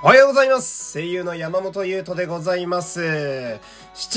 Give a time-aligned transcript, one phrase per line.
[0.00, 0.92] おはようございます。
[0.92, 3.00] 声優の山本優斗でございます。
[3.00, 3.58] 7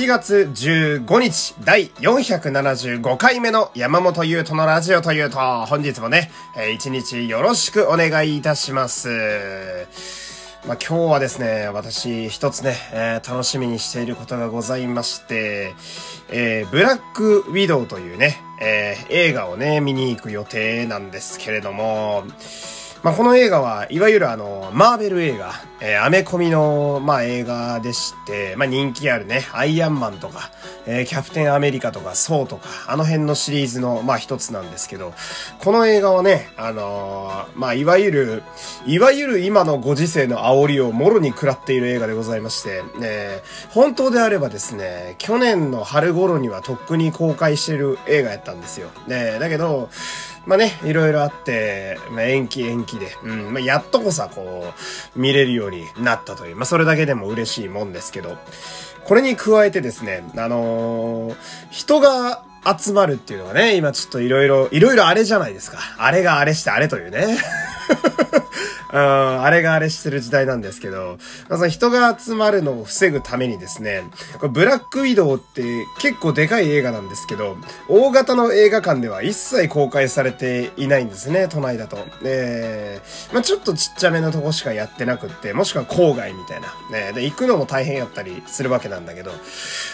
[0.06, 6.30] 月15日、第475回目の山本優斗のラジオというと、本日もね、
[6.76, 9.10] 一日よろしくお願いいたします。
[10.68, 15.74] まあ、今日はですね、私一つね、えー、楽しみにしていることがございまして、
[16.30, 22.24] えー、ブラックウィドウというね、えー、映画をね、見に行く予定なんですけれども、
[23.04, 30.52] まあ、この映画はいわゆるあの、マーベル映画、えー、アメコミの、まあ、映画でして、まあ、人気あるね、アイアンマンとか、
[30.86, 35.14] えー、キャプテンアメリカとか、ソーとか、あの辺のシリーズの、まあ、一つなんですけど、
[35.64, 38.44] この映画はね、あのー、まあ、いわゆる、
[38.86, 43.42] いわゆる今のご時世の煽りをもろに食らっている映画でございまして、ね、
[43.72, 48.90] 本当であればですね、去年の春頃にはとっくに公開してる映画やったんですよ。
[49.08, 49.90] ね、だけど、
[50.46, 54.74] まあね、いろいろあって、まあ、延期延期で、うん、まあ、やっとこさ、こ
[55.16, 58.38] う、見れるようになったという、まあ、それだけでも嬉しいもんですけど、
[59.04, 61.36] これに加えてですね、あのー、
[61.70, 62.44] 人が
[62.78, 65.80] 集まるっていうのがね、今ちょっといろいろ、いろいろあれじゃないですか。
[65.98, 67.38] あれがあれしてあれというね。
[68.92, 74.04] あれがあれしてる時代なんですけど、その人が集まるのを防ぐためにですね、
[74.40, 75.64] これブラックウィドウって
[76.00, 81.98] 結構でかい映画なんですけど、大型の映画館では一切公開されていないんですね、都内だと。
[82.24, 86.68] えー、まあちょっとちっちゃめのとこしかやってなくって、もしくは郊外みたいな。
[86.92, 89.32] ね、で、行くのも大変やったりするわけなんだけど、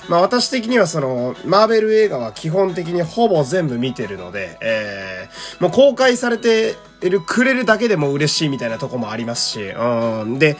[0.09, 7.65] まあ私的にはその、マーベル映画は基本的にほぼ全部見てるので、えー、もう公開されてる、くれる。
[7.65, 10.39] だけでも嬉しいみたいなとこもありますし、うん。
[10.39, 10.57] で、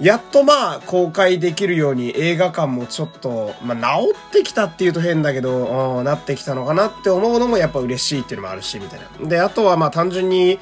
[0.00, 1.76] やっとまあ公開できる。
[1.76, 8.62] ように映画館もちょっと、まあ治ってきたっていうと変だけど、うん、なってきたのかなって思うのもやっぱ嬉しいっていうのもある。
[8.62, 9.28] し、みたいな。
[9.28, 10.58] で、あとはまあ単純に、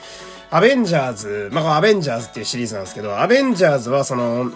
[0.50, 4.50] アベンジャーズ、まあアベンジャーズっていうシリーズなんですけど、アベンジャーズはその、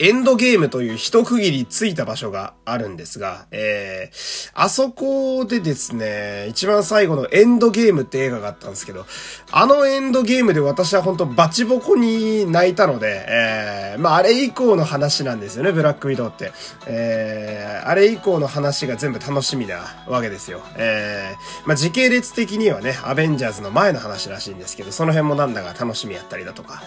[0.00, 9.06] エンドゲームという一区切りついた場所があるんですが、えー、あそこでですね、一番最後のエンドゲームって映画があったんですけど、
[9.52, 16.52] あのエンドゲームで私は本当バチボコに泣いたので、えー、まああれ以降の話なんですよね、ブラックウィドウって。
[16.86, 20.60] えー、あれ以降の話が全部楽しみなわけですよ。
[20.76, 26.82] えー、まあ時系列的にはね、アベンジャーズの前の話らしいんですけど、その辺もなんだか楽しみやったりだとか。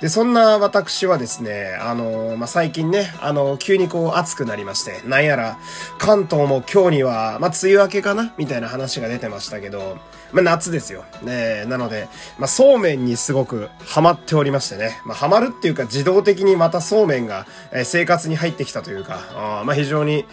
[0.00, 5.58] で、そんな私はですね、あの、まあ、最近ね、あの、急にこう暑くなりまして、なんやら、
[5.98, 9.96] 関東も今日には、まあ、梅雨明けかなみたいな話が出てましたけど、
[10.32, 11.04] まあ、夏ですよ。
[11.22, 12.08] ねなので、
[12.38, 20.26] まあ、そうめんにすごくハマっておりましてね、まあ、ハマるっていうか自動的にまたそうめんが、え生活に入ってきたというか、あまあ、非常に、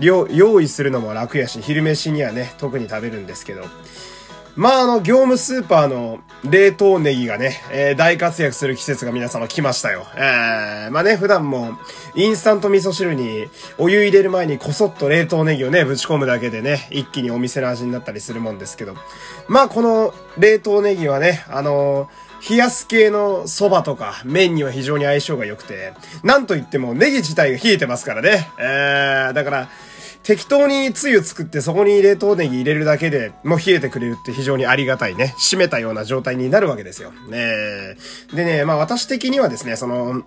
[0.00, 3.64] 用意するのも楽やし、昼飯にはね、特に食べるんですけど、
[4.54, 10.06] まあ、あの、業務スーパーの冷凍ネギがね、えー、大活躍する季節が皆様来ましたよ。
[10.14, 11.78] えー、まあね、普段も、
[12.14, 13.48] インスタント味噌汁に、
[13.78, 18.94] お湯入れる前にこそっと冷凍ネギをね、ぶち込むだけでね、一気にお店の味になったりするもんですけど。
[19.48, 22.10] まあ、この冷凍ネギはね、あの、
[22.48, 28.50] 冷やす系の蕎麦とか麺には非常に相性が良くて、なんといってもネギ自体が冷えてますからね。
[28.58, 29.68] えー、だから、
[30.22, 37.12] 適当につゆ作ってそこに冷凍ネギ入れるだけでもう冷えてくれるって非常にありがたいね、締めたような状態になるわけですよ。
[37.28, 37.96] ね
[38.34, 40.22] でね、まあ私的にはですね、その、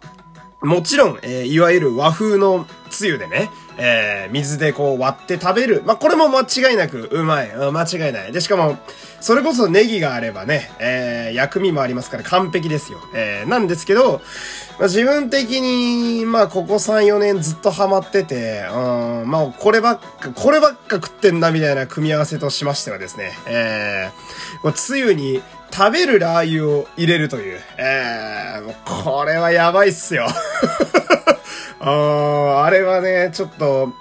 [0.65, 5.83] もちろん、えー、いわゆる和風のつゆでね、えー、水でこう割って食べる。
[5.85, 7.49] まあ、これも間違いなくうまい。
[7.49, 8.31] うん、間違いない。
[8.31, 8.77] で、しかも、
[9.19, 12.99] それこそネギがあればね、えー、薬味もありますから完璧ですよ。
[13.13, 14.21] えー、なんですけど、
[14.79, 30.27] まあ、自分的に、まあ、ここ3、4年ずっとハマってて、うん、まあ、こればっか、こればっか食ってんだみたいな組み合わせとしましてはですね、えー、つゆに食べるラー油を入れるという、えー、もうこれはやばいっすよ。
[31.79, 33.93] ああれはね、ちょっと、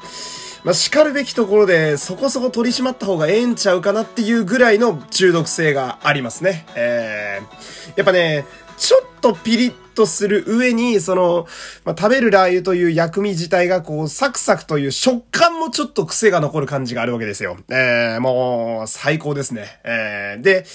[0.63, 6.67] まあ、叱るべきところでそこそこ取り締まった方がええんちゃうかなっていうぐらいの中毒性がありますね。
[6.75, 8.47] えー、やっぱね、
[8.77, 11.47] ちょっとピリッとする上に、その、
[11.85, 17.57] まあ、食べるラー油という薬味自体がこう、サクサクという食感もちょっと癖が残る感じがあるわけですよ。
[17.71, 19.81] えー、もう、最高ですね。
[19.85, 20.67] えー、で、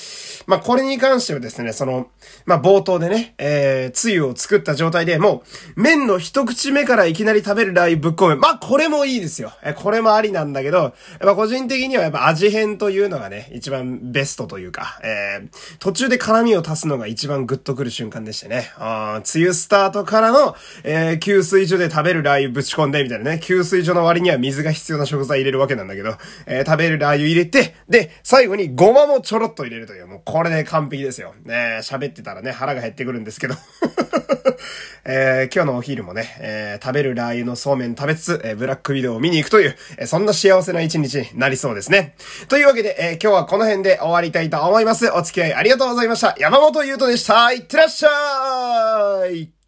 [0.47, 2.07] まあ、これに関してはですね、その、
[2.45, 5.43] まあ、冒頭でね、えー、つゆを作った状態でも
[5.75, 8.37] う、麺の一口目からいきなり食べるラー油ぶっ込む。
[8.37, 9.53] まあ、これもいいですよ。
[9.63, 18.71] えー、これもありなんだけど、やっぱ個人的にはやっぱ味変というのがね、一番ベストというか、えー、途中で辛味を足すのが一番グッとくる瞬間でしてね。
[18.77, 23.39] あ梅雨スタートからの、えー、給水所で食べるラー油ぶち込んで、みたいなね。
[23.39, 26.15] 給水所の割には水が必要な食材入れるわけなんだけど、
[26.45, 31.33] えー、食べるラー油入れて、で、最後にごまもちょろっと入れるという、もうこれで完璧ですよ。
[31.43, 33.55] ね喋ってたらね、腹が減ってくるんですけど
[35.05, 42.15] えー、今日のお昼もね、えー、食べるラー油のそうめん食べつつ、えー、ブラックビデオを見に行くという、え、そんな幸せな一日になりそうですね。
[42.47, 45.09] というわけで、え、今日はこの辺で終わりたいと思います。
[45.11, 46.35] お付き合いありがとうございました。
[46.37, 47.51] 山本優斗でした。
[47.51, 49.58] いってらっしゃい